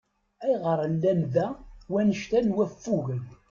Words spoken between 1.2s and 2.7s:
da wannect-a n